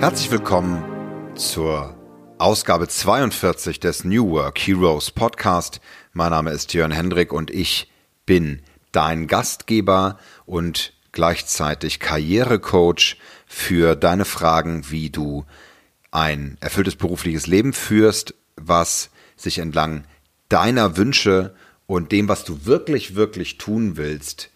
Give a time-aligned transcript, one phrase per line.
[0.00, 0.82] Herzlich willkommen
[1.36, 1.94] zur
[2.38, 5.82] Ausgabe 42 des New Work Heroes Podcast.
[6.14, 7.92] Mein Name ist Jörn Hendrik und ich
[8.24, 15.44] bin dein Gastgeber und gleichzeitig Karrierecoach für deine Fragen, wie du
[16.10, 20.04] ein erfülltes berufliches Leben führst, was sich entlang
[20.48, 21.54] deiner Wünsche
[21.86, 24.48] und dem, was du wirklich, wirklich tun willst,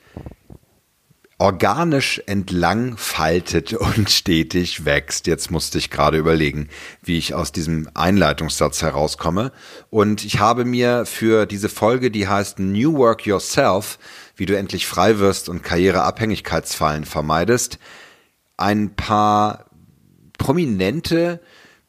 [1.39, 5.27] organisch entlang faltet und stetig wächst.
[5.27, 6.69] Jetzt musste ich gerade überlegen,
[7.03, 9.53] wie ich aus diesem Einleitungssatz herauskomme.
[9.91, 13.99] Und ich habe mir für diese Folge, die heißt New Work Yourself,
[14.37, 17.79] wie du endlich frei wirst und Karriereabhängigkeitsfallen vermeidest,
[18.57, 19.67] ein paar
[20.39, 21.41] prominente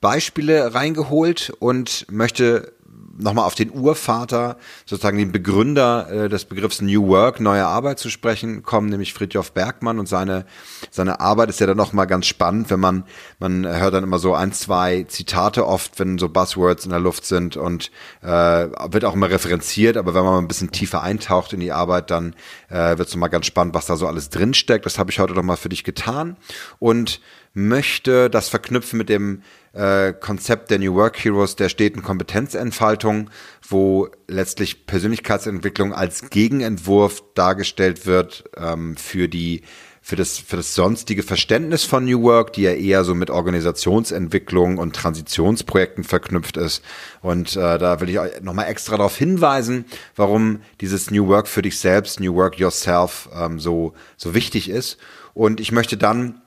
[0.02, 2.74] Beispiele reingeholt und möchte
[3.18, 8.10] nochmal auf den Urvater, sozusagen den Begründer äh, des Begriffs New Work, neue Arbeit zu
[8.10, 10.46] sprechen kommen, nämlich Friedhof Bergmann und seine,
[10.92, 13.06] seine Arbeit ist ja dann nochmal ganz spannend, wenn man,
[13.40, 17.26] man hört dann immer so ein, zwei Zitate oft, wenn so Buzzwords in der Luft
[17.26, 21.54] sind und äh, wird auch immer referenziert, aber wenn man mal ein bisschen tiefer eintaucht
[21.54, 22.36] in die Arbeit, dann
[22.70, 24.86] äh, wird es nochmal ganz spannend, was da so alles drinsteckt.
[24.86, 26.38] Das habe ich heute nochmal für dich getan
[26.80, 27.22] und
[27.54, 29.42] möchte das verknüpfen mit dem
[29.76, 33.30] äh, Konzept der New Work Heroes der steten Kompetenzentfaltung,
[33.68, 39.62] wo letztlich Persönlichkeitsentwicklung als Gegenentwurf dargestellt wird ähm, für die
[40.02, 44.78] für das, für das sonstige Verständnis von New Work, die ja eher so mit Organisationsentwicklung
[44.78, 46.84] und Transitionsprojekten verknüpft ist.
[47.24, 51.80] Und äh, da will ich nochmal extra darauf hinweisen, warum dieses New Work für dich
[51.80, 55.00] selbst, New Work Yourself ähm, so, so wichtig ist.
[55.34, 56.40] Und ich möchte dann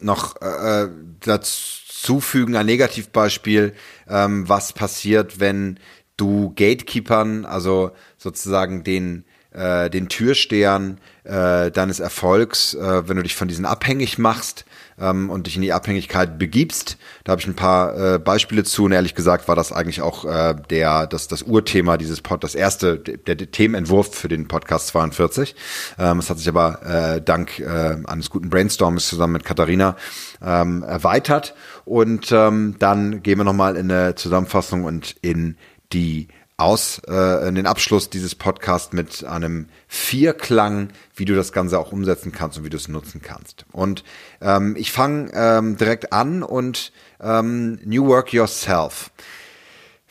[0.00, 0.88] noch äh, äh
[1.20, 3.74] dazu fügen, ein Negativbeispiel,
[4.08, 5.80] ähm, was passiert, wenn
[6.16, 13.34] du Gatekeepern, also sozusagen den äh, den Türstehern äh, deines Erfolgs, äh, wenn du dich
[13.34, 14.64] von diesen abhängig machst
[15.00, 16.98] ähm, und dich in die Abhängigkeit begibst.
[17.24, 20.24] Da habe ich ein paar äh, Beispiele zu und ehrlich gesagt war das eigentlich auch
[20.24, 24.88] äh, der das das Urthema dieses Pod, das erste der, der Themenentwurf für den Podcast
[24.88, 25.54] 42.
[25.98, 29.96] Ähm, es hat sich aber äh, dank äh, eines guten Brainstorms zusammen mit Katharina
[30.42, 31.54] ähm, erweitert
[31.84, 35.56] und ähm, dann gehen wir nochmal in eine Zusammenfassung und in
[35.92, 41.92] die aus äh, den Abschluss dieses Podcasts mit einem Vierklang, wie du das Ganze auch
[41.92, 43.64] umsetzen kannst und wie du es nutzen kannst.
[43.70, 44.02] Und
[44.40, 49.12] ähm, ich fange ähm, direkt an und ähm, New Work Yourself.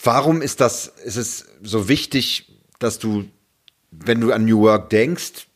[0.01, 3.25] Warum ist das, ist es so wichtig, dass du,
[3.91, 5.47] wenn du an New Work denkst,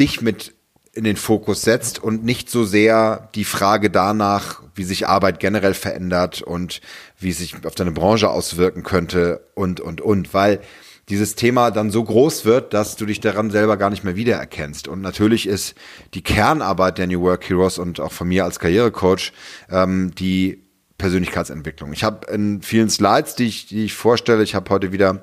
[0.00, 0.55] dich mit
[0.96, 5.74] in den Fokus setzt und nicht so sehr die Frage danach, wie sich Arbeit generell
[5.74, 6.80] verändert und
[7.18, 10.60] wie es sich auf deine Branche auswirken könnte und, und, und, weil
[11.08, 14.88] dieses Thema dann so groß wird, dass du dich daran selber gar nicht mehr wiedererkennst.
[14.88, 15.74] Und natürlich ist
[16.14, 19.32] die Kernarbeit der New Work Heroes und auch von mir als Karrierecoach
[19.70, 20.64] ähm, die
[20.98, 21.92] Persönlichkeitsentwicklung.
[21.92, 25.22] Ich habe in vielen Slides, die ich, die ich vorstelle, ich habe heute wieder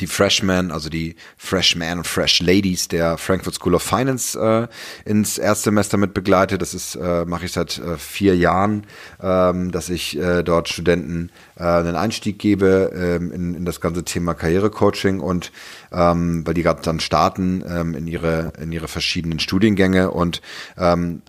[0.00, 5.38] die Freshmen, also die Freshmen und Fresh Ladies der Frankfurt School of Finance äh, ins
[5.38, 6.62] Erstsemester mit begleitet.
[6.62, 8.84] Das ist äh, mache ich seit äh, vier Jahren,
[9.22, 14.04] ähm, dass ich äh, dort Studenten äh, einen Einstieg gebe ähm, in, in das ganze
[14.04, 15.52] Thema Karrierecoaching und
[15.92, 20.42] ähm, weil die gerade dann starten ähm, in ihre in ihre verschiedenen Studiengänge und
[20.76, 21.22] ähm,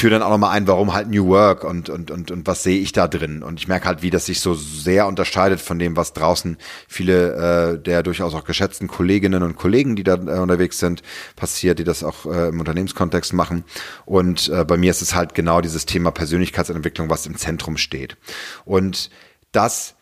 [0.00, 2.80] führe dann auch nochmal ein, warum halt New Work und, und, und, und was sehe
[2.80, 3.42] ich da drin.
[3.42, 6.56] Und ich merke halt, wie das sich so sehr unterscheidet von dem, was draußen
[6.88, 11.02] viele äh, der durchaus auch geschätzten Kolleginnen und Kollegen, die da äh, unterwegs sind,
[11.36, 13.64] passiert, die das auch äh, im Unternehmenskontext machen.
[14.06, 18.16] Und äh, bei mir ist es halt genau dieses Thema Persönlichkeitsentwicklung, was im Zentrum steht.
[18.64, 19.10] Und
[19.52, 19.96] das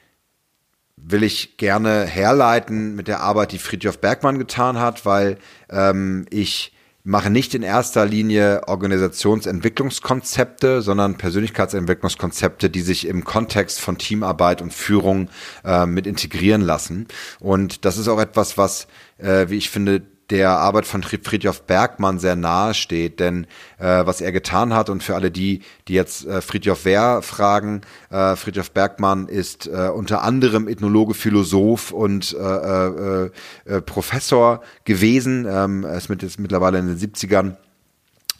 [0.96, 5.38] will ich gerne herleiten mit der Arbeit, die Friedhof Bergmann getan hat, weil
[5.70, 6.72] ähm, ich
[7.08, 14.74] mache nicht in erster Linie Organisationsentwicklungskonzepte, sondern Persönlichkeitsentwicklungskonzepte, die sich im Kontext von Teamarbeit und
[14.74, 15.30] Führung
[15.64, 17.08] äh, mit integrieren lassen.
[17.40, 22.18] Und das ist auch etwas, was, äh, wie ich finde, der Arbeit von Friedhof Bergmann
[22.18, 23.46] sehr nahe steht, denn
[23.78, 27.80] äh, was er getan hat und für alle die, die jetzt äh, Friedhof Wehr fragen,
[28.10, 33.30] äh, Friedhof Bergmann ist äh, unter anderem Ethnologe, Philosoph und äh, äh,
[33.64, 37.56] äh, Professor gewesen, ähm, er ist, mit, ist mittlerweile in den 70ern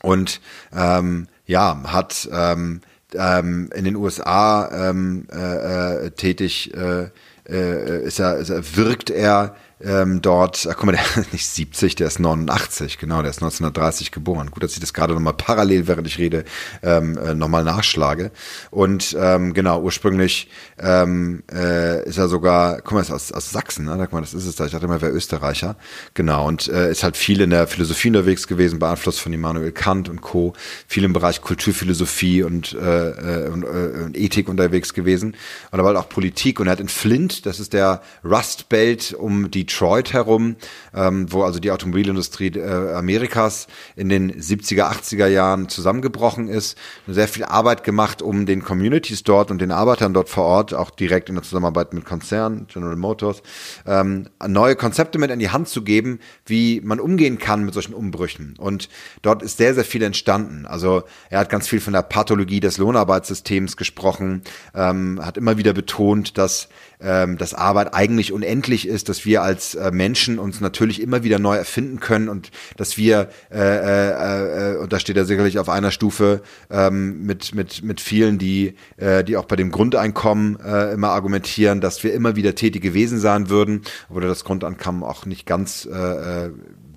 [0.02, 0.40] und
[0.76, 2.82] ähm, ja, hat ähm,
[3.14, 7.08] ähm, in den USA ähm, äh, äh, tätig, äh,
[7.48, 11.46] äh, ist er, ist er, wirkt er ähm, dort, ach, guck mal, der ist nicht
[11.46, 14.50] 70, der ist 89, genau, der ist 1930 geboren.
[14.50, 16.44] Gut, dass ich das gerade nochmal parallel, während ich rede,
[16.82, 18.30] ähm, äh, nochmal nachschlage.
[18.70, 23.84] Und ähm, genau, ursprünglich ähm, äh, ist er sogar, guck mal, ist aus, aus Sachsen,
[23.84, 23.96] ne?
[24.00, 24.66] Guck mal, das ist es da.
[24.66, 25.76] Ich dachte immer, er wäre Österreicher.
[26.14, 30.08] Genau, und äh, ist halt viel in der Philosophie unterwegs gewesen, beeinflusst von Immanuel Kant
[30.08, 30.54] und Co.
[30.88, 35.36] Viel im Bereich Kulturphilosophie und, äh, äh und, äh, und Ethik unterwegs gewesen.
[35.70, 36.58] Und aber halt auch Politik.
[36.58, 40.56] Und er hat in Flint, das ist der Rust Belt um die Detroit herum,
[40.94, 43.66] ähm, wo also die Automobilindustrie äh, Amerikas
[43.96, 46.78] in den 70er, 80er Jahren zusammengebrochen ist.
[47.06, 50.90] Sehr viel Arbeit gemacht, um den Communities dort und den Arbeitern dort vor Ort, auch
[50.90, 53.42] direkt in der Zusammenarbeit mit Konzernen, General Motors,
[53.86, 57.94] ähm, neue Konzepte mit in die Hand zu geben, wie man umgehen kann mit solchen
[57.94, 58.54] Umbrüchen.
[58.58, 58.88] Und
[59.22, 60.66] dort ist sehr, sehr viel entstanden.
[60.66, 64.42] Also er hat ganz viel von der Pathologie des Lohnarbeitssystems gesprochen,
[64.74, 66.68] ähm, hat immer wieder betont, dass
[67.00, 71.38] ähm, dass Arbeit eigentlich unendlich ist, dass wir als äh, Menschen uns natürlich immer wieder
[71.38, 75.68] neu erfinden können und dass wir, äh, äh, äh, und da steht er sicherlich auf
[75.68, 80.92] einer Stufe ähm, mit, mit, mit vielen, die, äh, die auch bei dem Grundeinkommen äh,
[80.92, 85.46] immer argumentieren, dass wir immer wieder tätige Wesen sein würden, oder das Grundeinkommen auch nicht
[85.46, 85.88] ganz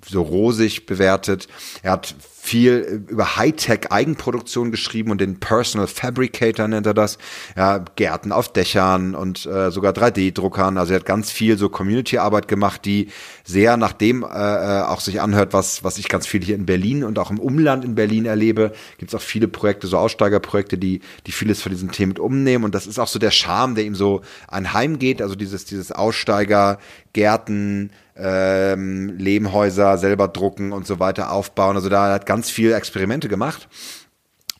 [0.08, 1.48] so rosig bewertet.
[1.82, 7.18] Er hat viel über Hightech-Eigenproduktion geschrieben und den Personal Fabricator nennt er das.
[7.56, 10.76] Ja, Gärten auf Dächern und äh, sogar 3D-Druckern.
[10.76, 13.10] Also er hat ganz viel so Community-Arbeit gemacht, die
[13.44, 16.66] sehr nach dem äh, äh, auch sich anhört, was, was ich ganz viel hier in
[16.66, 18.72] Berlin und auch im Umland in Berlin erlebe.
[18.98, 22.64] Gibt es auch viele Projekte, so Aussteigerprojekte, die, die vieles von diesem Thema mit umnehmen.
[22.64, 25.22] Und das ist auch so der Charme, der ihm so anheimgeht.
[25.22, 26.78] Also dieses, dieses Aussteiger,
[27.12, 31.76] Gärten, ähm, Lehmhäuser selber drucken und so weiter aufbauen.
[31.76, 33.68] Also da hat ganz viel Experimente gemacht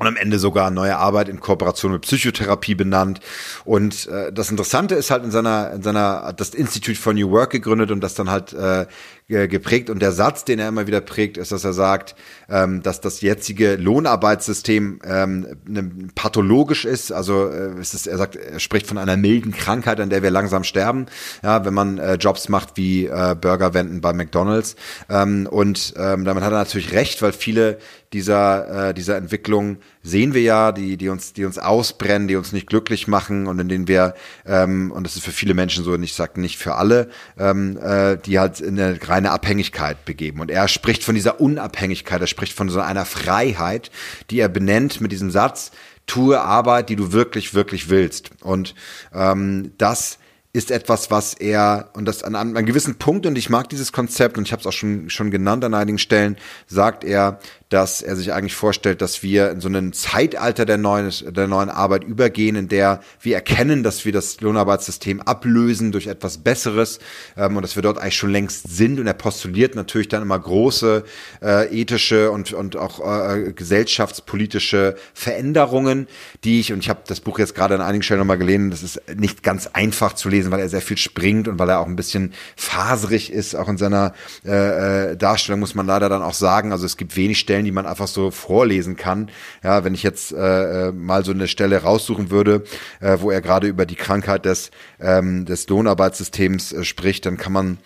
[0.02, 3.20] und am Ende sogar neue Arbeit in Kooperation mit Psychotherapie benannt.
[3.64, 7.50] Und äh, das Interessante ist halt in seiner, in seiner, das Institute for New Work
[7.50, 8.86] gegründet und das dann halt äh,
[9.28, 9.88] geprägt.
[9.88, 12.16] Und der Satz, den er immer wieder prägt, ist, dass er sagt,
[12.50, 17.12] ähm, dass das jetzige Lohnarbeitssystem ähm, ne, pathologisch ist.
[17.12, 20.30] Also äh, es ist, er sagt, er spricht von einer milden Krankheit, an der wir
[20.30, 21.06] langsam sterben,
[21.42, 24.74] ja, wenn man äh, Jobs macht wie äh, Burger wenden bei McDonalds.
[25.08, 27.78] Ähm, und ähm, damit hat er natürlich recht, weil viele
[28.12, 32.52] dieser, äh, dieser Entwicklung sehen wir ja, die, die uns, die uns ausbrennen, die uns
[32.52, 34.14] nicht glücklich machen und in denen wir,
[34.46, 37.78] ähm, und das ist für viele Menschen so, und ich sage nicht für alle, ähm,
[37.78, 40.40] äh, die halt in eine reine Abhängigkeit begeben.
[40.40, 43.90] Und er spricht von dieser Unabhängigkeit, er spricht von so einer Freiheit,
[44.30, 45.72] die er benennt mit diesem Satz,
[46.06, 48.30] tue Arbeit, die du wirklich, wirklich willst.
[48.42, 48.74] Und
[49.14, 50.18] ähm, das
[50.54, 54.36] ist etwas, was er, und das an einem gewissen Punkt, und ich mag dieses Konzept,
[54.36, 56.36] und ich habe es auch schon, schon genannt an einigen Stellen,
[56.66, 57.38] sagt er,
[57.72, 61.70] dass er sich eigentlich vorstellt, dass wir in so einem Zeitalter der neuen, der neuen
[61.70, 66.98] Arbeit übergehen, in der wir erkennen, dass wir das Lohnarbeitssystem ablösen durch etwas Besseres
[67.36, 69.00] ähm, und dass wir dort eigentlich schon längst sind.
[69.00, 71.04] Und er postuliert natürlich dann immer große
[71.42, 76.08] äh, ethische und, und auch äh, gesellschaftspolitische Veränderungen,
[76.44, 78.82] die ich, und ich habe das Buch jetzt gerade an einigen Stellen nochmal gelesen, das
[78.82, 81.86] ist nicht ganz einfach zu lesen, weil er sehr viel springt und weil er auch
[81.86, 84.12] ein bisschen faserig ist, auch in seiner
[84.44, 86.72] äh, äh Darstellung, muss man leider dann auch sagen.
[86.72, 89.30] Also es gibt wenig Stellen, Stellen, die man einfach so vorlesen kann.
[89.62, 92.64] Ja, wenn ich jetzt äh, äh, mal so eine Stelle raussuchen würde,
[93.00, 94.70] äh, wo er gerade über die Krankheit des,
[95.00, 97.78] ähm, des Lohnarbeitssystems äh, spricht, dann kann man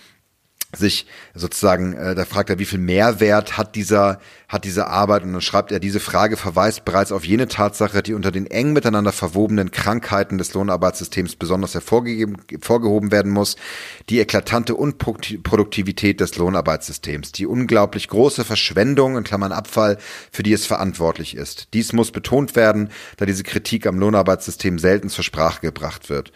[0.76, 4.18] sich sozusagen, äh, da fragt er, wie viel Mehrwert hat dieser
[4.48, 8.14] hat diese Arbeit und dann schreibt er, diese Frage verweist bereits auf jene Tatsache, die
[8.14, 13.56] unter den eng miteinander verwobenen Krankheiten des Lohnarbeitssystems besonders hervorgehoben werden muss,
[14.08, 19.98] die eklatante Unproduktivität des Lohnarbeitssystems, die unglaublich große Verschwendung in Klammern Abfall,
[20.30, 21.74] für die es verantwortlich ist.
[21.74, 26.30] Dies muss betont werden, da diese Kritik am Lohnarbeitssystem selten zur Sprache gebracht wird.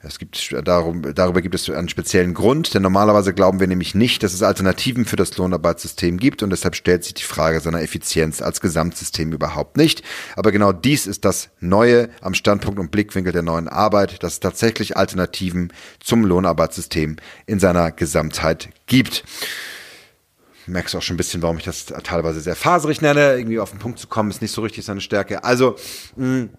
[0.00, 4.22] Es gibt darum, darüber gibt es einen speziellen Grund, denn normalerweise glauben wir nämlich nicht,
[4.22, 8.40] dass es Alternativen für das Lohnarbeitssystem gibt und deshalb stellt sich die Frage, seiner Effizienz
[8.40, 10.02] als Gesamtsystem überhaupt nicht.
[10.36, 14.40] Aber genau dies ist das Neue am Standpunkt und Blickwinkel der neuen Arbeit, dass es
[14.40, 19.24] tatsächlich Alternativen zum Lohnarbeitssystem in seiner Gesamtheit gibt
[20.66, 23.34] merkst auch schon ein bisschen, warum ich das teilweise sehr faserig nenne.
[23.36, 25.42] Irgendwie auf den Punkt zu kommen, ist nicht so richtig seine Stärke.
[25.42, 25.74] Also,
[26.14, 26.50] mh,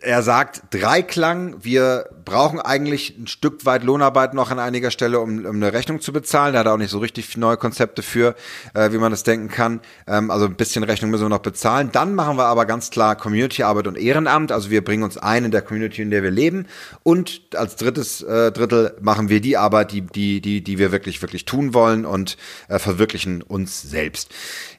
[0.00, 5.44] er sagt Dreiklang, wir brauchen eigentlich ein Stück weit Lohnarbeit noch an einiger Stelle, um,
[5.46, 6.52] um eine Rechnung zu bezahlen.
[6.52, 8.34] Da hat er auch nicht so richtig neue Konzepte für,
[8.74, 9.80] äh, wie man das denken kann.
[10.06, 11.90] Ähm, also ein bisschen Rechnung müssen wir noch bezahlen.
[11.92, 14.52] Dann machen wir aber ganz klar Community-Arbeit und Ehrenamt.
[14.52, 16.66] Also wir bringen uns ein in der Community, in der wir leben.
[17.04, 21.22] Und als drittes äh, Drittel machen wir die Arbeit, die, die, die, die wir wirklich,
[21.22, 22.36] wirklich tun wollen und
[22.68, 24.30] äh, verwirklichen uns selbst.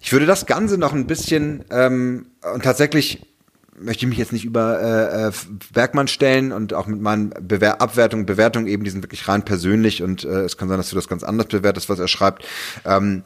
[0.02, 3.22] Ich würde das Ganze noch ein bisschen ähm, und tatsächlich
[3.80, 5.32] möchte ich mich jetzt nicht über äh, äh
[5.74, 10.04] Bergmann stellen und auch mit meinen Bewer Abwertungen, Bewertungen eben, die sind wirklich rein persönlich
[10.04, 12.46] und äh, es kann sein, dass du das ganz anders bewertest, was er schreibt.
[12.86, 13.24] Ähm,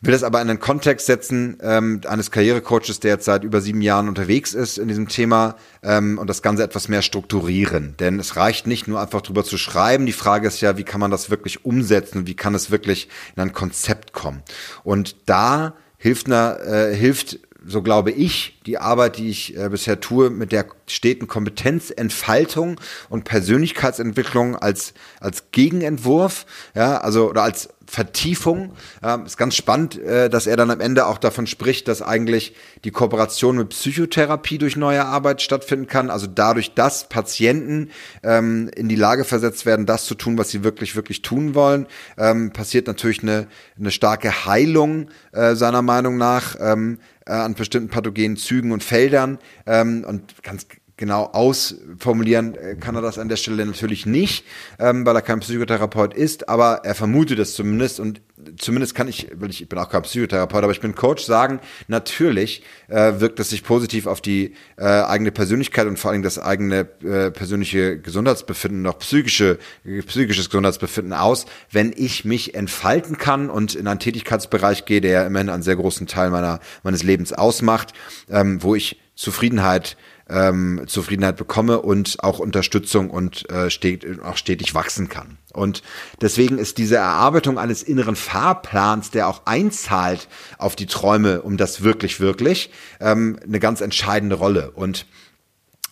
[0.00, 3.82] will das aber in den Kontext setzen ähm, eines Karrierecoaches, der jetzt seit über sieben
[3.82, 7.96] Jahren unterwegs ist in diesem Thema ähm, und das Ganze etwas mehr strukturieren.
[7.98, 10.06] Denn es reicht nicht nur einfach drüber zu schreiben.
[10.06, 12.26] Die Frage ist ja, wie kann man das wirklich umsetzen?
[12.26, 14.42] Wie kann es wirklich in ein Konzept kommen?
[14.84, 20.00] Und da hilft, einer, äh, hilft so glaube ich, die Arbeit, die ich äh, bisher
[20.00, 28.74] tue, mit der steten Kompetenzentfaltung und Persönlichkeitsentwicklung als, als Gegenentwurf, ja, also, oder als Vertiefung.
[29.02, 32.54] Ähm, ist ganz spannend, äh, dass er dann am Ende auch davon spricht, dass eigentlich
[32.84, 36.10] die Kooperation mit Psychotherapie durch neue Arbeit stattfinden kann.
[36.10, 37.90] Also dadurch, dass Patienten
[38.22, 41.86] ähm, in die Lage versetzt werden, das zu tun, was sie wirklich, wirklich tun wollen,
[42.18, 43.46] ähm, passiert natürlich eine,
[43.78, 46.98] eine starke Heilung äh, seiner Meinung nach ähm,
[47.28, 49.38] äh, an bestimmten pathogenen Zügen und Feldern.
[49.66, 50.66] Ähm, und ganz
[50.98, 54.44] genau ausformulieren äh, kann er das an der Stelle natürlich nicht,
[54.78, 58.20] ähm, weil er kein Psychotherapeut ist, aber er vermutet es zumindest und
[58.58, 61.60] zumindest kann ich, weil ich, ich bin auch kein Psychotherapeut, aber ich bin Coach, sagen,
[61.86, 66.38] natürlich äh, wirkt es sich positiv auf die äh, eigene Persönlichkeit und vor allem das
[66.38, 69.58] eigene äh, persönliche Gesundheitsbefinden, noch psychische,
[70.06, 75.26] psychisches Gesundheitsbefinden aus, wenn ich mich entfalten kann und in einen Tätigkeitsbereich gehe, der ja
[75.26, 77.92] immerhin einen sehr großen Teil meiner, meines Lebens ausmacht,
[78.30, 79.96] ähm, wo ich Zufriedenheit
[80.28, 85.38] ähm, Zufriedenheit bekomme und auch Unterstützung und äh, stet auch stetig wachsen kann.
[85.52, 85.82] Und
[86.20, 91.82] deswegen ist diese Erarbeitung eines inneren Fahrplans, der auch einzahlt auf die Träume, um das
[91.82, 92.70] wirklich, wirklich,
[93.00, 94.70] ähm, eine ganz entscheidende Rolle.
[94.72, 95.06] Und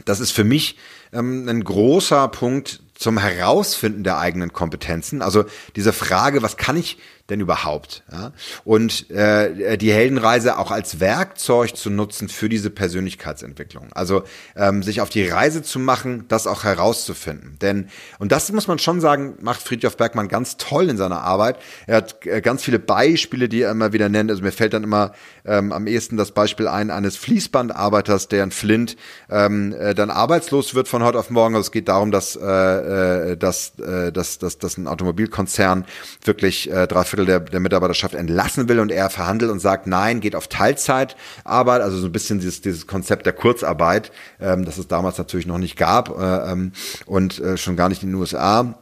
[0.05, 0.77] das ist für mich
[1.13, 5.23] ähm, ein großer Punkt zum Herausfinden der eigenen Kompetenzen.
[5.23, 6.99] Also diese Frage, was kann ich
[7.31, 8.05] denn überhaupt?
[8.11, 8.33] Ja?
[8.65, 13.89] Und äh, die Heldenreise auch als Werkzeug zu nutzen für diese Persönlichkeitsentwicklung.
[13.93, 14.23] Also
[14.55, 17.59] ähm, sich auf die Reise zu machen, das auch herauszufinden.
[17.61, 21.59] Denn, und das muss man schon sagen, macht Friedhof Bergmann ganz toll in seiner Arbeit.
[21.87, 24.31] Er hat äh, ganz viele Beispiele, die er immer wieder nennt.
[24.31, 25.13] Also mir fällt dann immer
[25.45, 28.97] ähm, am ehesten das Beispiel ein eines Fließbandarbeiters, der in Flint
[29.31, 31.55] ähm, äh, dann arbeitslos wird von heute auf morgen.
[31.55, 35.85] Also es geht darum, dass, äh, äh dass, äh, dass, dass, dass ein Automobilkonzern
[36.25, 40.21] wirklich äh, drei Viertel der, der Mitarbeiterschaft entlassen will und er verhandelt und sagt, nein,
[40.21, 44.87] geht auf Teilzeitarbeit, also so ein bisschen dieses, dieses Konzept der Kurzarbeit, ähm, das es
[44.87, 46.73] damals natürlich noch nicht gab äh, ähm,
[47.07, 48.75] und äh, schon gar nicht in den USA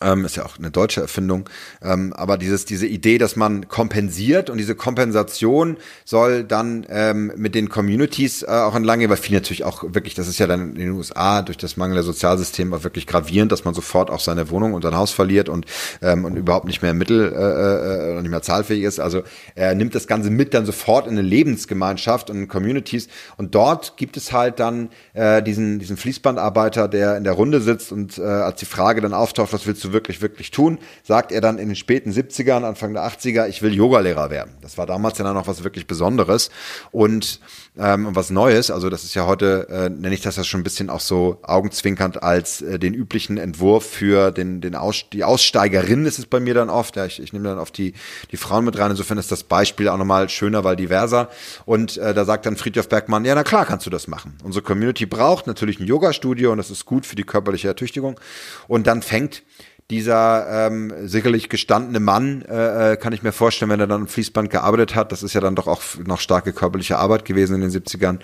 [0.00, 1.48] ähm, ist ja auch eine deutsche Erfindung.
[1.82, 7.54] Ähm, aber dieses, diese Idee, dass man kompensiert und diese Kompensation soll dann ähm, mit
[7.54, 10.70] den Communities äh, auch entlang gehen, weil viele natürlich auch wirklich, das ist ja dann
[10.70, 14.50] in den USA durch das mangelnde Sozialsystem auch wirklich gravierend, dass man sofort auch seine
[14.50, 15.66] Wohnung und sein Haus verliert und,
[16.02, 19.00] ähm, und überhaupt nicht mehr Mittel äh, äh, nicht mehr zahlfähig ist.
[19.00, 19.22] Also
[19.54, 23.08] er nimmt das Ganze mit dann sofort in eine Lebensgemeinschaft und in Communities.
[23.36, 27.92] Und dort gibt es halt dann äh, diesen, diesen Fließbandarbeiter, der in der Runde sitzt
[27.92, 31.40] und äh, als die Frage dann auftaucht, was willst du wirklich, wirklich tun, sagt er
[31.40, 34.52] dann in den späten 70ern, Anfang der 80er, ich will Yogalehrer werden.
[34.60, 36.50] Das war damals ja noch was wirklich Besonderes
[36.90, 37.40] und
[37.78, 38.70] ähm, was Neues.
[38.70, 41.38] Also das ist ja heute, äh, nenne ich das ja schon ein bisschen auch so
[41.42, 46.40] augenzwinkernd als äh, den üblichen Entwurf für den, den Aus, die Aussteigerin ist es bei
[46.40, 46.96] mir dann oft.
[46.96, 47.94] Ja, ich, ich nehme dann oft die,
[48.30, 48.90] die Frauen mit rein.
[48.90, 51.28] Insofern ist das Beispiel auch nochmal schöner, weil diverser.
[51.64, 54.36] Und äh, da sagt dann Friedhof Bergmann, ja, na klar kannst du das machen.
[54.42, 58.18] Unsere Community braucht natürlich ein Yoga-Studio und das ist gut für die körperliche Ertüchtigung.
[58.66, 59.42] Und dann fängt
[59.90, 64.06] dieser ähm, sicherlich gestandene Mann, äh, äh, kann ich mir vorstellen, wenn er dann im
[64.06, 67.62] Fließband gearbeitet hat, das ist ja dann doch auch noch starke körperliche Arbeit gewesen in
[67.62, 68.18] den 70ern,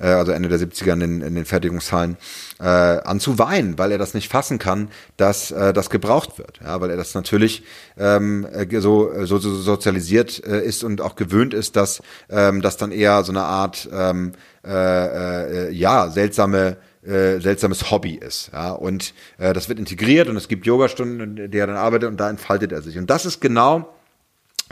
[0.00, 2.16] äh, also Ende der 70er in, in den Fertigungshallen,
[2.60, 4.88] äh, an zu weinen, weil er das nicht fassen kann,
[5.18, 6.60] dass äh, das gebraucht wird.
[6.64, 7.62] Ja, weil er das natürlich
[7.98, 12.78] ähm, äh, so, so, so sozialisiert äh, ist und auch gewöhnt ist, dass ähm, das
[12.78, 14.32] dann eher so eine Art ähm,
[14.64, 18.50] äh, äh, ja seltsame äh, seltsames Hobby ist.
[18.52, 18.72] Ja?
[18.72, 22.30] Und äh, das wird integriert und es gibt Yogastunden, die er dann arbeitet und da
[22.30, 22.98] entfaltet er sich.
[22.98, 23.94] Und das ist genau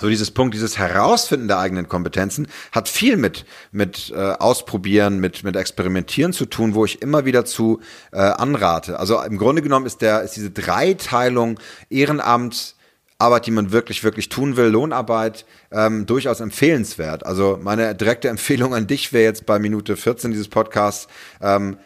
[0.00, 5.44] so dieses Punkt, dieses Herausfinden der eigenen Kompetenzen hat viel mit mit äh, Ausprobieren, mit
[5.44, 7.80] mit Experimentieren zu tun, wo ich immer wieder zu
[8.12, 8.98] äh, anrate.
[8.98, 11.58] Also im Grunde genommen ist der ist diese Dreiteilung
[11.90, 12.76] Ehrenamt
[13.20, 17.26] Arbeit, die man wirklich, wirklich tun will, Lohnarbeit, ähm, durchaus empfehlenswert.
[17.26, 21.06] Also meine direkte Empfehlung an dich wäre jetzt bei Minute 14 dieses Podcasts,
[21.42, 21.76] ähm,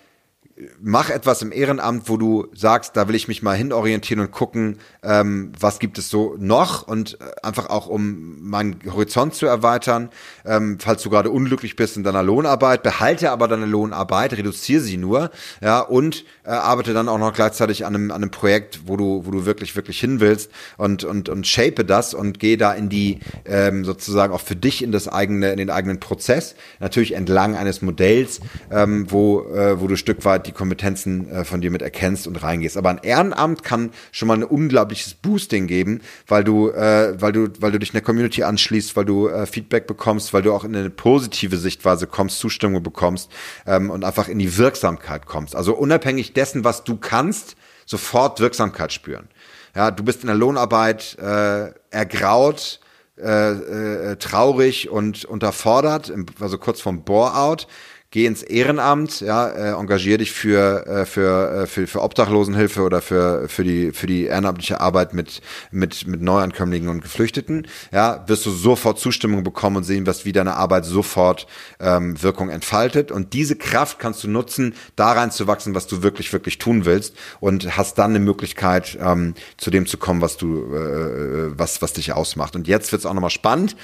[0.80, 4.78] mach etwas im Ehrenamt, wo du sagst, da will ich mich mal hinorientieren und gucken,
[5.02, 10.10] ähm, was gibt es so noch und äh, einfach auch um meinen Horizont zu erweitern.
[10.44, 14.96] Ähm, falls du gerade unglücklich bist in deiner Lohnarbeit, behalte aber deine Lohnarbeit, reduziere sie
[14.96, 15.30] nur,
[15.60, 19.26] ja und äh, arbeite dann auch noch gleichzeitig an einem, an einem Projekt, wo du,
[19.26, 22.88] wo du wirklich, wirklich hin willst und und und shape das und gehe da in
[22.88, 27.56] die ähm, sozusagen auch für dich in das eigene, in den eigenen Prozess, natürlich entlang
[27.56, 31.82] eines Modells, ähm, wo äh, wo du Stück weit die Kompetenzen äh, von dir mit
[31.82, 32.76] erkennst und reingehst.
[32.76, 37.48] Aber ein Ehrenamt kann schon mal ein unglaubliches Boosting geben, weil du, äh, weil du,
[37.60, 40.74] weil du dich einer Community anschließt, weil du äh, Feedback bekommst, weil du auch in
[40.74, 43.30] eine positive Sichtweise kommst, Zustimmung bekommst
[43.66, 45.56] ähm, und einfach in die Wirksamkeit kommst.
[45.56, 49.28] Also unabhängig dessen, was du kannst, sofort Wirksamkeit spüren.
[49.74, 52.80] Ja, du bist in der Lohnarbeit äh, ergraut,
[53.18, 57.66] äh, äh, traurig und unterfordert, also kurz vom Bore-out
[58.14, 63.02] geh ins Ehrenamt, ja, äh, engagier dich für, äh, für, äh, für, für Obdachlosenhilfe oder
[63.02, 65.40] für, für die, für die ehrenamtliche Arbeit mit,
[65.72, 70.30] mit, mit Neuankömmlingen und Geflüchteten, ja, wirst du sofort Zustimmung bekommen und sehen, was wie
[70.30, 71.48] deine Arbeit sofort
[71.80, 73.10] ähm, Wirkung entfaltet.
[73.10, 77.76] Und diese Kraft kannst du nutzen, da reinzuwachsen, was du wirklich, wirklich tun willst und
[77.76, 81.94] hast dann eine Möglichkeit, ähm, zu dem zu kommen, was du, äh, äh was, was
[81.94, 82.54] dich ausmacht.
[82.54, 83.74] Und jetzt wird's auch nochmal spannend.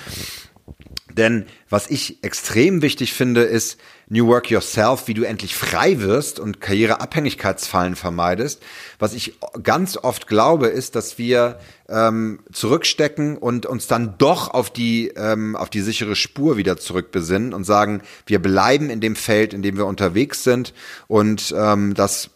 [1.14, 6.40] Denn was ich extrem wichtig finde, ist New Work Yourself, wie du endlich frei wirst
[6.40, 8.62] und Karriereabhängigkeitsfallen vermeidest.
[8.98, 11.58] Was ich ganz oft glaube, ist, dass wir
[11.88, 17.54] ähm, zurückstecken und uns dann doch auf die, ähm, auf die sichere Spur wieder zurückbesinnen
[17.54, 20.74] und sagen, wir bleiben in dem Feld, in dem wir unterwegs sind
[21.06, 22.30] und ähm, das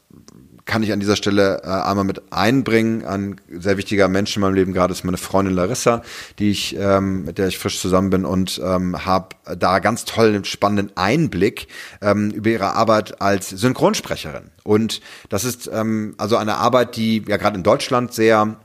[0.66, 3.04] kann ich an dieser Stelle äh, einmal mit einbringen.
[3.04, 6.02] Ein sehr wichtiger Mensch in meinem Leben gerade ist meine Freundin Larissa,
[6.38, 10.44] die ich, ähm, mit der ich frisch zusammen bin und ähm, habe da ganz tollen,
[10.44, 11.68] spannenden Einblick
[12.00, 14.50] ähm, über ihre Arbeit als Synchronsprecherin.
[14.62, 18.56] Und das ist ähm, also eine Arbeit, die ja gerade in Deutschland sehr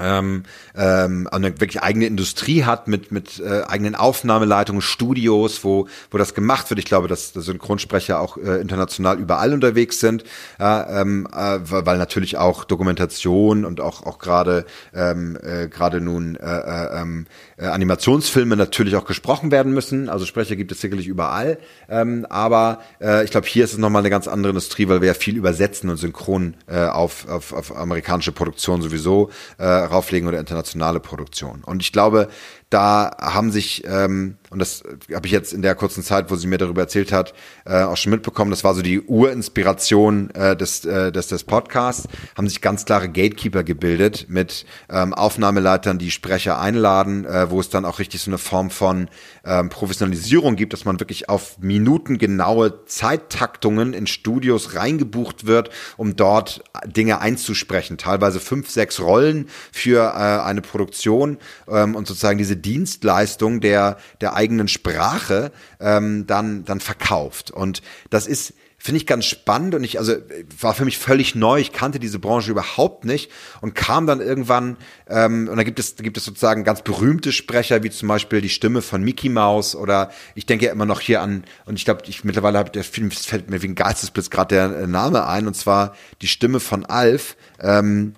[0.00, 0.42] ähm,
[0.74, 6.34] ähm, eine wirklich eigene Industrie hat mit mit äh, eigenen Aufnahmeleitungen, Studios, wo wo das
[6.34, 6.80] gemacht wird.
[6.80, 10.24] Ich glaube, dass, dass Synchronsprecher auch äh, international überall unterwegs sind,
[10.58, 16.36] ja, ähm, äh, weil natürlich auch Dokumentation und auch auch gerade ähm, äh, gerade nun
[16.36, 20.08] äh, äh, ähm, äh, Animationsfilme natürlich auch gesprochen werden müssen.
[20.08, 21.58] Also Sprecher gibt es sicherlich überall,
[21.88, 25.08] ähm, aber äh, ich glaube, hier ist es nochmal eine ganz andere Industrie, weil wir
[25.08, 30.38] ja viel übersetzen und synchron äh, auf, auf, auf amerikanische Produktion sowieso äh, rauflegen oder
[30.38, 31.62] internationale Produktion.
[31.64, 32.28] Und ich glaube,
[32.70, 36.46] da haben sich, ähm, und das habe ich jetzt in der kurzen Zeit, wo sie
[36.46, 37.34] mir darüber erzählt hat,
[37.66, 42.08] äh, auch schon mitbekommen, das war so die Urinspiration äh, des, äh, des, des Podcasts,
[42.36, 47.68] haben sich ganz klare Gatekeeper gebildet mit ähm, Aufnahmeleitern, die Sprecher einladen, äh, wo es
[47.68, 49.08] dann auch richtig so eine Form von
[49.44, 56.64] ähm, Professionalisierung gibt, dass man wirklich auf minutengenaue Zeittaktungen in Studios reingebucht wird, um dort
[56.86, 57.98] Dinge einzusprechen.
[57.98, 61.38] Teilweise fünf, sechs Rollen für äh, eine Produktion
[61.68, 67.50] ähm, und sozusagen diese Dienstleistung der, der eigenen Sprache ähm, dann, dann verkauft.
[67.50, 70.14] Und das ist, finde ich ganz spannend und ich, also
[70.60, 71.58] war für mich völlig neu.
[71.58, 73.30] Ich kannte diese Branche überhaupt nicht
[73.62, 74.76] und kam dann irgendwann,
[75.08, 78.42] ähm, und da gibt es, da gibt es sozusagen ganz berühmte Sprecher, wie zum Beispiel
[78.42, 81.86] die Stimme von Mickey Mouse oder ich denke ja immer noch hier an, und ich
[81.86, 85.46] glaube, ich mittlerweile habe der Film, fällt mir wegen Geistesblitz gerade der äh, Name ein,
[85.46, 88.12] und zwar die Stimme von Alf, ähm,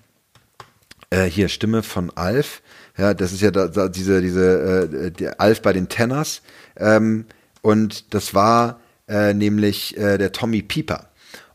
[1.11, 2.61] äh, hier, Stimme von Alf,
[2.97, 6.43] ja, das ist ja da, da diese, diese äh, der Alf bei den Tenners.
[6.77, 7.27] Ähm,
[7.63, 11.09] und das war äh, nämlich äh, der Tommy Pieper.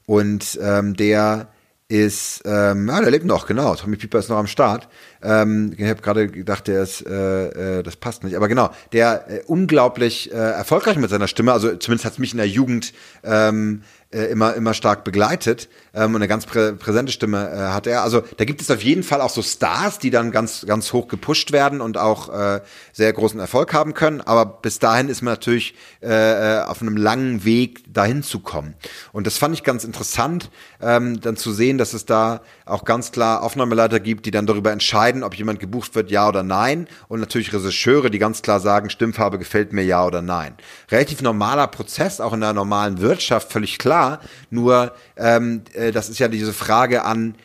[0.06, 1.47] Und ähm, der
[1.91, 3.75] ist, ähm, ja, der lebt noch, genau.
[3.75, 4.88] Tommy Pieper ist noch am Start.
[5.21, 8.36] Ähm, ich habe gerade gedacht, der ist, äh, äh, das passt nicht.
[8.36, 12.32] Aber genau, der äh, unglaublich äh, erfolgreich mit seiner Stimme, also zumindest hat es mich
[12.32, 17.12] in der Jugend ähm, äh, immer, immer stark begleitet ähm, und eine ganz prä präsente
[17.12, 18.04] Stimme äh, hat er.
[18.04, 21.08] Also da gibt es auf jeden Fall auch so Stars, die dann ganz, ganz hoch
[21.08, 24.21] gepusht werden und auch äh, sehr großen Erfolg haben können.
[24.21, 28.76] Aber bis dahin ist man natürlich äh, äh, auf einem langen Weg dahin zu kommen.
[29.13, 30.50] Und das fand ich ganz interessant,
[30.82, 34.71] ähm, dann zu sehen, dass es da auch ganz klar Aufnahmeleiter gibt, die dann darüber
[34.71, 36.88] entscheiden, ob jemand gebucht wird, ja oder nein.
[37.08, 40.56] Und natürlich Regisseure, die ganz klar sagen, Stimmfarbe gefällt mir ja oder nein.
[40.89, 44.01] Relativ normaler Prozess, auch in der normalen Wirtschaft, völlig klar.
[44.50, 47.36] Nur ähm, äh, das ist ja diese Frage an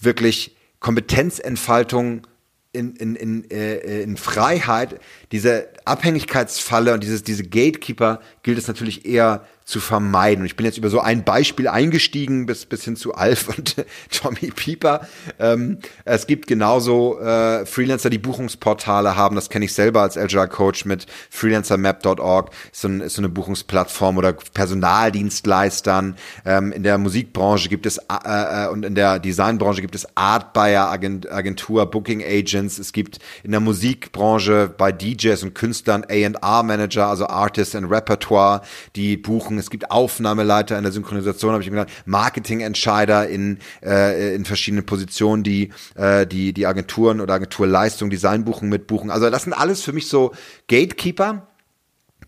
[0.00, 2.26] wirklich Kompetenzentfaltung
[2.72, 5.00] in, in, in, äh, in Freiheit,
[5.32, 10.42] diese Abhängigkeitsfalle und dieses, diese Gatekeeper gilt es natürlich eher zu vermeiden.
[10.42, 13.74] Und ich bin jetzt über so ein Beispiel eingestiegen bis, bis hin zu Alf und
[14.12, 15.06] Tommy Pieper.
[15.40, 19.34] Ähm, es gibt genauso äh, Freelancer, die Buchungsportale haben.
[19.34, 22.52] Das kenne ich selber als Agile Coach mit freelancermap.org.
[22.72, 26.16] Ist so, ist so eine Buchungsplattform oder Personaldienstleistern.
[26.44, 30.52] Ähm, in der Musikbranche gibt es äh, äh, und in der Designbranche gibt es Art
[30.52, 32.78] Buyer Agentur, Booking Agents.
[32.78, 38.62] Es gibt in der Musikbranche bei DJs und Künstlern A&R Manager, also Artists and Repertoire,
[38.94, 39.58] die buchen.
[39.58, 44.86] Es gibt Aufnahmeleiter in der Synchronisation, habe ich mir gedacht, Marketingentscheider in, äh, in verschiedenen
[44.86, 49.10] Positionen, die, äh, die, die Agenturen oder Agenturleistung, Designbuchen mitbuchen.
[49.10, 50.32] Also das sind alles für mich so
[50.68, 51.48] Gatekeeper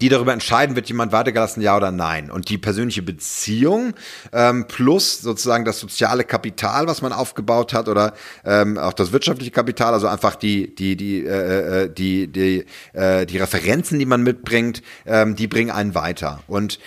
[0.01, 2.31] die darüber entscheiden, wird jemand weitergelassen, ja oder nein.
[2.31, 3.95] Und die persönliche Beziehung
[4.33, 9.51] ähm, plus sozusagen das soziale Kapital, was man aufgebaut hat, oder ähm, auch das wirtschaftliche
[9.51, 14.23] Kapital, also einfach die die die äh, äh die die äh, die Referenzen, die man
[14.23, 16.41] mitbringt, ähm, die bringen einen weiter.
[16.47, 16.79] Und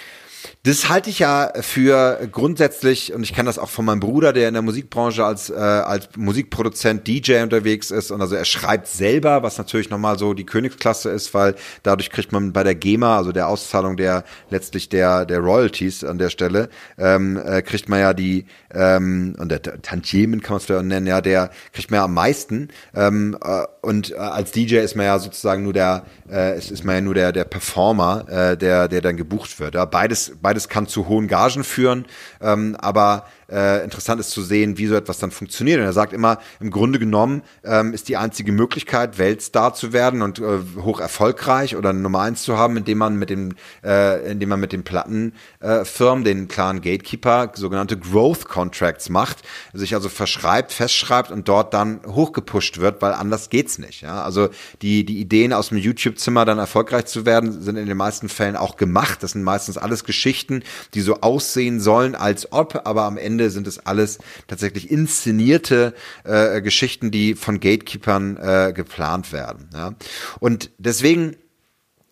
[0.63, 4.47] das halte ich ja für grundsätzlich, und ich kenne das auch von meinem Bruder, der
[4.47, 8.11] in der Musikbranche als, äh, als Musikproduzent, DJ unterwegs ist.
[8.11, 12.31] Und also er schreibt selber, was natürlich nochmal so die Königsklasse ist, weil dadurch kriegt
[12.31, 16.69] man bei der GEMA, also der Auszahlung der letztlich der, der Royalties an der Stelle,
[16.99, 21.21] ähm, äh, kriegt man ja die, ähm, und der Tantiemen kann man es nennen, ja,
[21.21, 22.67] der kriegt man ja am meisten.
[22.93, 26.83] Ähm, äh, und äh, als DJ ist man ja sozusagen nur der, äh, es ist
[26.83, 29.75] man ja nur der, der Performer, äh, der, der dann gebucht wird.
[29.75, 32.05] Ja, beides, beides Beides kann zu hohen Gagen führen,
[32.41, 35.79] ähm, aber äh, interessant ist zu sehen, wie so etwas dann funktioniert.
[35.79, 40.21] Und er sagt immer, im Grunde genommen ähm, ist die einzige Möglichkeit, Weltstar zu werden
[40.21, 44.49] und äh, hoch erfolgreich oder Nummer eins zu haben, indem man mit dem, äh, indem
[44.49, 49.39] man mit den Plattenfirmen, äh, den klaren Gatekeeper, sogenannte Growth Contracts macht,
[49.73, 54.01] sich also verschreibt, festschreibt und dort dann hochgepusht wird, weil anders geht's nicht.
[54.01, 54.23] Ja?
[54.23, 54.49] Also
[54.81, 58.55] die, die Ideen aus dem YouTube-Zimmer dann erfolgreich zu werden, sind in den meisten Fällen
[58.55, 59.23] auch gemacht.
[59.23, 63.49] Das sind meistens alles Geschichten, die so aussehen sollen, als ob, aber am Ende Ende
[63.49, 69.69] sind es alles tatsächlich inszenierte äh, Geschichten, die von Gatekeepern äh, geplant werden.
[69.73, 69.95] Ja?
[70.39, 71.35] Und deswegen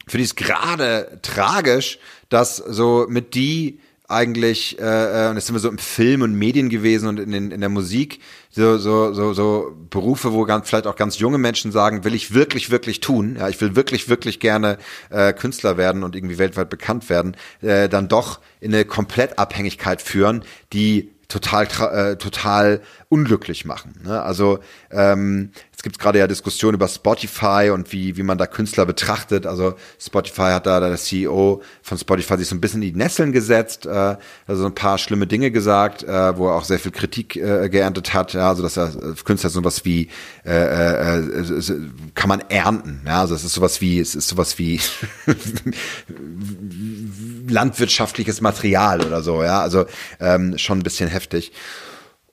[0.08, 5.54] finde ich es gerade tragisch, dass so mit die eigentlich, äh, äh, und das sind
[5.54, 9.14] wir so im Film und Medien gewesen und in, den, in der Musik, so, so,
[9.14, 13.02] so, so Berufe, wo ganz, vielleicht auch ganz junge Menschen sagen, will ich wirklich, wirklich
[13.02, 14.80] tun, ja, ich will wirklich, wirklich gerne
[15.12, 20.44] äh, Künstler werden und irgendwie weltweit bekannt werden, äh, dann doch in eine Komplettabhängigkeit führen,
[20.74, 24.02] die total, äh, total unglücklich machen.
[24.04, 24.22] Ne?
[24.22, 24.60] Also
[24.92, 29.46] ähm, es gibt gerade ja Diskussionen über Spotify und wie, wie man da Künstler betrachtet.
[29.46, 33.32] Also Spotify hat da der CEO von Spotify sich so ein bisschen in die Nesseln
[33.32, 37.38] gesetzt, äh, also ein paar schlimme Dinge gesagt, äh, wo er auch sehr viel Kritik
[37.38, 38.34] äh, geerntet hat.
[38.34, 40.10] Ja, also dass er äh, Künstler sowas wie
[40.46, 41.62] äh, äh, äh,
[42.14, 43.04] kann man ernten.
[43.06, 44.82] Ja, also es ist sowas wie es ist sowas wie
[47.48, 49.44] landwirtschaftliches Material oder so.
[49.44, 49.86] Ja, also
[50.20, 51.54] ähm, schon ein bisschen heftig.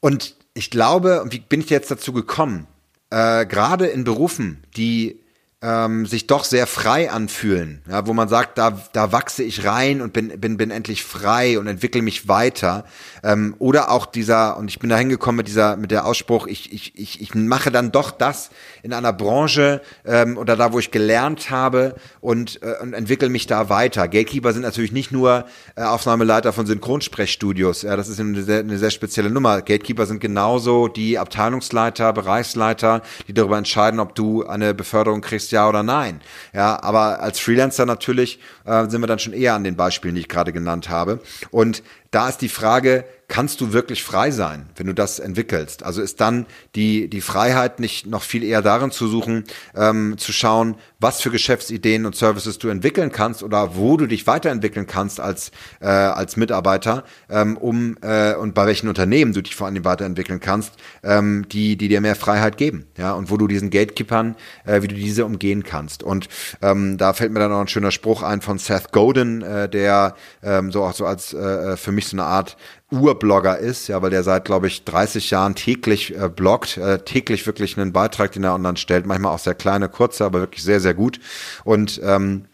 [0.00, 2.66] Und ich glaube, wie bin ich jetzt dazu gekommen?
[3.10, 5.20] Äh, gerade in Berufen, die
[5.66, 10.00] ähm, sich doch sehr frei anfühlen, ja, wo man sagt, da, da wachse ich rein
[10.00, 12.84] und bin, bin, bin endlich frei und entwickle mich weiter.
[13.24, 16.72] Ähm, oder auch dieser, und ich bin da hingekommen mit dieser, mit der Ausspruch, ich,
[16.72, 18.50] ich, ich, ich mache dann doch das
[18.84, 23.48] in einer Branche ähm, oder da, wo ich gelernt habe und, äh, und entwickle mich
[23.48, 24.06] da weiter.
[24.06, 28.78] Gatekeeper sind natürlich nicht nur äh, Aufnahmeleiter von Synchronsprechstudios, ja, das ist eine sehr, eine
[28.78, 29.62] sehr spezielle Nummer.
[29.62, 35.68] Gatekeeper sind genauso die Abteilungsleiter, Bereichsleiter, die darüber entscheiden, ob du eine Beförderung kriegst, ja
[35.68, 36.20] oder nein.
[36.52, 40.20] Ja, aber als Freelancer natürlich äh, sind wir dann schon eher an den Beispielen, die
[40.22, 41.20] ich gerade genannt habe.
[41.50, 45.82] Und da ist die Frage, kannst du wirklich frei sein, wenn du das entwickelst?
[45.82, 50.32] Also ist dann die, die Freiheit nicht noch viel eher darin zu suchen, ähm, zu
[50.32, 55.20] schauen, was für Geschäftsideen und Services du entwickeln kannst oder wo du dich weiterentwickeln kannst
[55.20, 59.84] als, äh, als Mitarbeiter, ähm, um äh, und bei welchen Unternehmen du dich vor allem
[59.84, 64.36] weiterentwickeln kannst, ähm, die, die dir mehr Freiheit geben, ja, und wo du diesen Gatekeepern,
[64.64, 66.02] äh, wie du diese umgehen kannst.
[66.02, 66.28] Und
[66.62, 70.14] ähm, da fällt mir dann noch ein schöner Spruch ein von Seth Godin, äh, der
[70.42, 72.56] ähm, so auch so als äh, für mich so eine Art
[72.90, 77.44] Urblogger ist, ja, weil der seit, glaube ich, 30 Jahren täglich äh, bloggt, äh, täglich
[77.46, 80.80] wirklich einen Beitrag, den er online stellt, manchmal auch sehr kleine, kurze, aber wirklich sehr,
[80.80, 81.18] sehr gut.
[81.64, 82.44] Und ähm,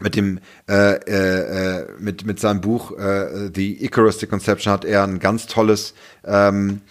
[0.00, 5.02] mit dem äh, äh, äh mit mit seinem Buch äh, The Icarus Conception hat er
[5.02, 6.82] ein ganz tolles ähm,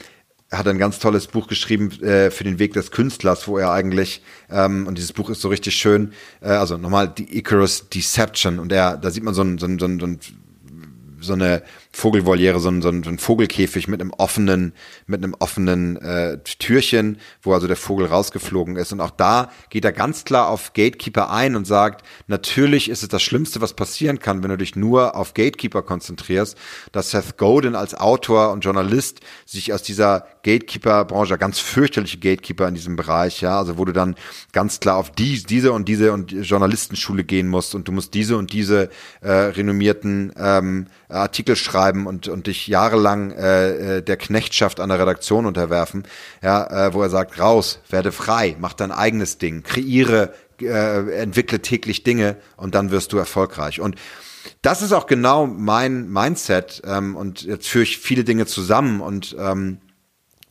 [0.51, 4.21] hat ein ganz tolles Buch geschrieben äh, für den Weg des Künstlers, wo er eigentlich
[4.49, 8.71] ähm, und dieses Buch ist so richtig schön, äh, also nochmal die Icarus Deception und
[8.71, 10.19] er da sieht man so ein, so ein, so ein
[11.19, 11.63] so eine
[11.97, 14.73] Vogelvoliere, so ein, so ein Vogelkäfig mit einem offenen,
[15.07, 18.93] mit einem offenen äh, Türchen, wo also der Vogel rausgeflogen ist.
[18.93, 23.09] Und auch da geht er ganz klar auf Gatekeeper ein und sagt, natürlich ist es
[23.09, 26.55] das Schlimmste, was passieren kann, wenn du dich nur auf Gatekeeper konzentrierst,
[26.91, 32.75] dass Seth Godin als Autor und Journalist sich aus dieser Gatekeeper-Branche, ganz fürchterliche Gatekeeper in
[32.75, 34.13] diesem Bereich, ja, also wo du dann
[34.53, 38.37] ganz klar auf die, diese und diese und Journalistenschule gehen musst und du musst diese
[38.37, 44.79] und diese äh, renommierten ähm, Artikel schreiben und, und dich jahrelang äh, äh, der Knechtschaft
[44.79, 46.03] an der Redaktion unterwerfen,
[46.41, 51.61] ja, äh, wo er sagt, raus, werde frei, mach dein eigenes Ding, kreiere, äh, entwickle
[51.61, 53.79] täglich Dinge und dann wirst du erfolgreich.
[53.79, 53.95] Und
[54.61, 59.35] das ist auch genau mein Mindset ähm, und jetzt führe ich viele Dinge zusammen und
[59.39, 59.79] ähm,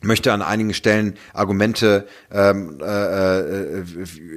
[0.01, 3.83] möchte an einigen Stellen Argumente ähm, äh, äh,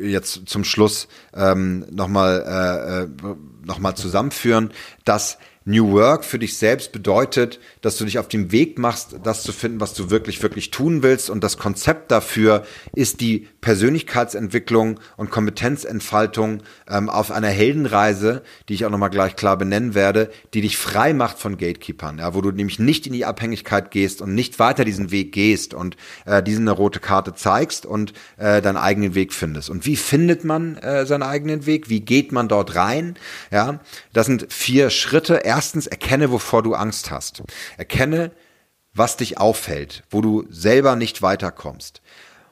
[0.02, 4.72] jetzt zum Schluss ähm, nochmal äh, äh, noch zusammenführen,
[5.04, 9.42] dass New Work für dich selbst bedeutet, dass du dich auf den Weg machst, das
[9.42, 11.28] zu finden, was du wirklich, wirklich tun willst.
[11.28, 18.86] Und das Konzept dafür ist die Persönlichkeitsentwicklung und Kompetenzentfaltung ähm, auf einer Heldenreise, die ich
[18.86, 22.52] auch nochmal gleich klar benennen werde, die dich frei macht von Gatekeepern, ja, wo du
[22.52, 26.66] nämlich nicht in die Abhängigkeit gehst und nicht weiter diesen Weg gehst und äh, diesen
[26.66, 29.68] eine rote Karte zeigst und äh, deinen eigenen Weg findest.
[29.68, 31.90] Und wie findet man äh, seinen eigenen Weg?
[31.90, 33.16] Wie geht man dort rein?
[33.50, 33.80] Ja,
[34.14, 37.42] das sind vier Schritte erstens erkenne, wovor du Angst hast.
[37.76, 38.30] Erkenne,
[38.94, 42.02] was dich auffällt, wo du selber nicht weiterkommst.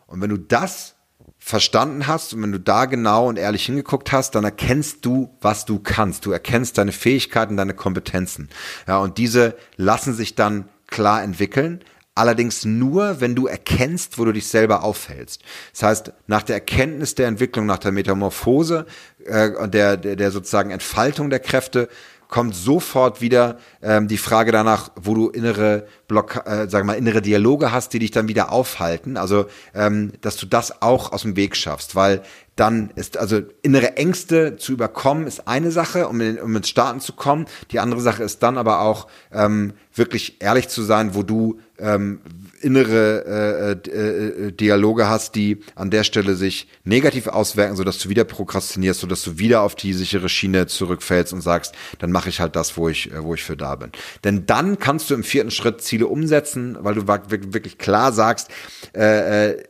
[0.08, 0.96] Und wenn du das
[1.38, 5.64] verstanden hast und wenn du da genau und ehrlich hingeguckt hast, dann erkennst du, was
[5.64, 6.26] du kannst.
[6.26, 8.48] Du erkennst deine Fähigkeiten, deine Kompetenzen.
[8.88, 11.84] Ja, und diese lassen sich dann klar entwickeln,
[12.18, 15.40] Allerdings nur, wenn du erkennst, wo du dich selber aufhältst.
[15.70, 18.86] Das heißt, nach der Erkenntnis der Entwicklung, nach der Metamorphose,
[19.24, 21.88] äh, der, der, der sozusagen Entfaltung der Kräfte,
[22.28, 27.22] kommt sofort wieder ähm, die Frage danach, wo du innere Block, äh, sag mal, innere
[27.22, 29.16] Dialoge hast, die dich dann wieder aufhalten.
[29.16, 32.22] Also, ähm, dass du das auch aus dem Weg schaffst, weil
[32.58, 37.00] dann ist also innere Ängste zu überkommen ist eine Sache, um, in, um ins Starten
[37.00, 37.46] zu kommen.
[37.70, 42.20] Die andere Sache ist dann aber auch ähm, wirklich ehrlich zu sein, wo du ähm,
[42.60, 48.08] innere äh, äh, äh, Dialoge hast, die an der Stelle sich negativ auswirken, sodass du
[48.08, 52.40] wieder prokrastinierst, sodass du wieder auf die sichere Schiene zurückfällst und sagst, dann mache ich
[52.40, 53.92] halt das, wo ich, äh, wo ich für da bin.
[54.24, 58.48] Denn dann kannst du im vierten Schritt Ziele umsetzen, weil du wirklich klar sagst,
[58.94, 59.62] äh, äh,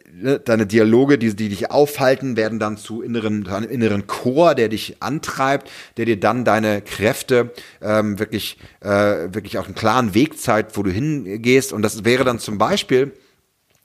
[0.44, 4.68] deine Dialoge, die, die dich aufhalten, werden dann zu inneren, zu einem inneren Chor, der
[4.68, 8.88] dich antreibt, der dir dann deine Kräfte ähm, wirklich, äh,
[9.32, 11.72] wirklich auch einen klaren Weg zeigt, wo du hingehst.
[11.72, 13.12] Und das wäre dann zum Beispiel,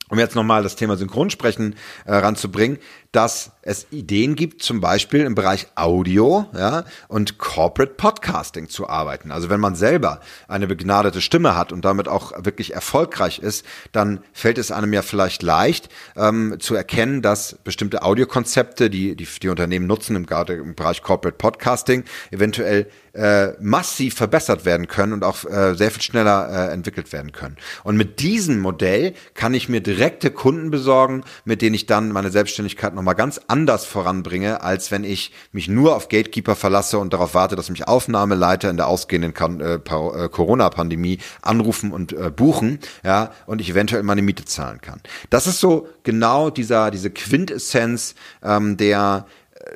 [0.10, 2.78] um jetzt nochmal das Thema Synchronsprechen äh, ranzubringen,
[3.14, 9.32] dass es Ideen gibt, zum Beispiel im Bereich Audio ja, und Corporate Podcasting zu arbeiten.
[9.32, 14.20] Also wenn man selber eine begnadete Stimme hat und damit auch wirklich erfolgreich ist, dann
[14.34, 19.50] fällt es einem ja vielleicht leicht ähm, zu erkennen, dass bestimmte Audiokonzepte, die, die die
[19.50, 25.46] Unternehmen nutzen, im, im Bereich Corporate Podcasting, eventuell äh, massiv verbessert werden können und auch
[25.46, 27.58] äh, sehr viel schneller äh, entwickelt werden können.
[27.84, 32.32] Und mit diesem Modell kann ich mir direkte Kunden besorgen, mit denen ich dann meine
[32.32, 37.12] Selbstständigkeit noch nochmal ganz anders voranbringe, als wenn ich mich nur auf Gatekeeper verlasse und
[37.12, 39.80] darauf warte, dass mich Aufnahmeleiter in der ausgehenden äh, äh,
[40.30, 45.02] Corona-Pandemie anrufen und äh, buchen, ja, und ich eventuell meine Miete zahlen kann.
[45.30, 49.26] Das ist so genau dieser, diese Quintessenz ähm, der,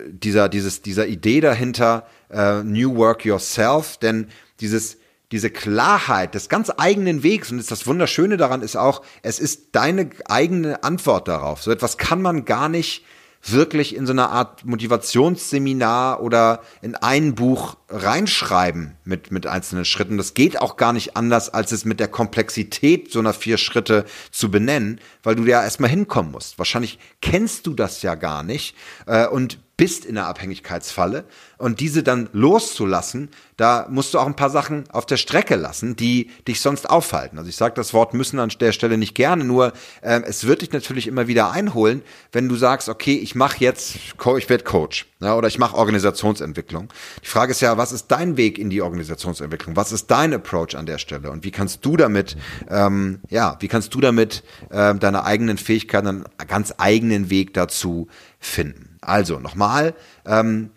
[0.08, 4.28] dieser, dieses, dieser Idee dahinter, äh, New Work Yourself, denn
[4.62, 4.98] dieses,
[5.34, 10.10] diese Klarheit des ganz eigenen Wegs und das Wunderschöne daran ist auch, es ist deine
[10.30, 11.62] eigene Antwort darauf.
[11.62, 13.04] So etwas kann man gar nicht
[13.44, 20.18] wirklich in so einer Art Motivationsseminar oder in ein Buch reinschreiben mit, mit einzelnen Schritten.
[20.18, 24.06] Das geht auch gar nicht anders, als es mit der Komplexität so einer vier Schritte
[24.32, 26.58] zu benennen, weil du ja erstmal hinkommen musst.
[26.58, 31.24] Wahrscheinlich kennst du das ja gar nicht äh, und bist in der Abhängigkeitsfalle
[31.60, 35.96] und diese dann loszulassen, da musst du auch ein paar Sachen auf der Strecke lassen,
[35.96, 37.38] die dich sonst aufhalten.
[37.38, 40.64] Also ich sage das Wort müssen an der Stelle nicht gerne, nur äh, es wird
[40.64, 45.06] dich natürlich immer wieder einholen, wenn du sagst, okay, ich mache jetzt, ich werde Coach
[45.20, 46.90] ja, oder ich mache Organisationsentwicklung.
[47.24, 49.76] Die Frage ist ja, was ist dein Weg in die Organisationsentwicklung?
[49.76, 51.32] Was ist dein Approach an der Stelle?
[51.32, 52.38] Und wie kannst du damit,
[52.70, 58.08] ähm, ja, wie kannst du damit äh, deine eigenen Fähigkeiten, einen ganz eigenen Weg dazu
[58.40, 58.98] finden?
[59.02, 59.94] Also nochmal,
[60.26, 60.72] ähm,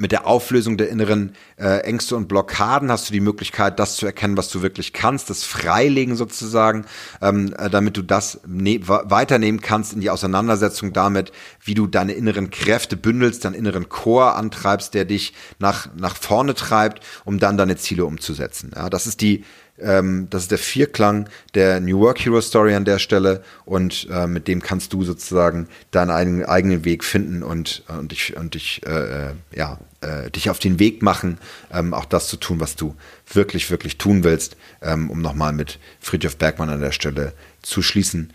[0.00, 4.06] mit der Auflösung der inneren äh, Ängste und Blockaden hast du die Möglichkeit, das zu
[4.06, 6.86] erkennen, was du wirklich kannst, das Freilegen sozusagen,
[7.20, 11.32] ähm, äh, damit du das ne weiternehmen kannst in die Auseinandersetzung damit,
[11.62, 16.54] wie du deine inneren Kräfte bündelst, deinen inneren Chor antreibst, der dich nach, nach vorne
[16.54, 18.72] treibt, um dann deine Ziele umzusetzen.
[18.74, 19.44] Ja, das ist die
[19.82, 24.26] ähm, das ist der Vierklang der New Work Hero Story an der Stelle und äh,
[24.26, 28.82] mit dem kannst du sozusagen deinen eigenen, eigenen Weg finden und, und dich, und dich,
[28.86, 31.38] äh, äh, ja, äh, dich auf den Weg machen,
[31.72, 32.94] ähm, auch das zu tun, was du
[33.32, 38.32] wirklich, wirklich tun willst, ähm, um nochmal mit Friedrich Bergmann an der Stelle zu schließen.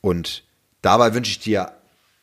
[0.00, 0.44] Und
[0.82, 1.72] dabei wünsche ich dir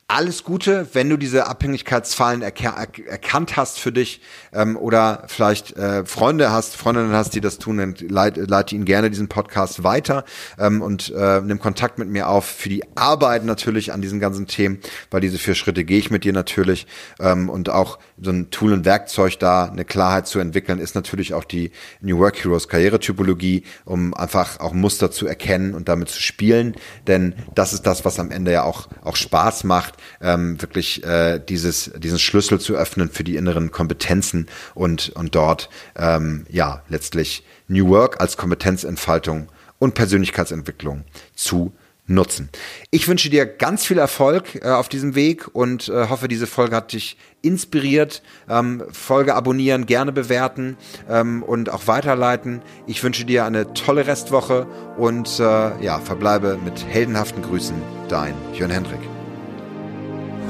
[0.08, 4.22] alles Gute, wenn du diese Abhängigkeitsfallen erka erkannt hast für dich
[4.54, 8.86] ähm, oder vielleicht äh, Freunde hast, Freundinnen hast, die das tun, dann leite, leite ihnen
[8.86, 10.24] gerne diesen Podcast weiter
[10.60, 14.46] ähm, und äh, nimm Kontakt mit mir auf für die Arbeit natürlich an diesen ganzen
[14.46, 16.86] Themen, weil diese vier Schritte gehe ich mit dir natürlich
[17.20, 21.34] ähm, und auch so ein Tool und Werkzeug da, eine Klarheit zu entwickeln, ist natürlich
[21.34, 26.22] auch die New Work Heroes Karrieretypologie, um einfach auch Muster zu erkennen und damit zu
[26.22, 26.76] spielen,
[27.08, 31.40] denn das ist das, was am Ende ja auch, auch Spaß macht, ähm, wirklich äh,
[31.40, 37.44] dieses, diesen Schlüssel zu öffnen für die inneren Kompetenzen und, und dort ähm, ja letztlich
[37.68, 41.04] New Work als Kompetenzentfaltung und Persönlichkeitsentwicklung
[41.36, 41.74] zu
[42.08, 42.50] nutzen.
[42.92, 46.76] Ich wünsche dir ganz viel Erfolg äh, auf diesem Weg und äh, hoffe, diese Folge
[46.76, 48.22] hat dich inspiriert.
[48.50, 50.78] Ähm, Folge abonnieren, gerne bewerten
[51.10, 52.62] ähm, und auch weiterleiten.
[52.88, 57.76] Ich wünsche dir eine tolle Restwoche und äh, ja, verbleibe mit heldenhaften Grüßen,
[58.08, 59.15] dein Jörn Hendrik.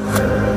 [0.06, 0.55] Thank you.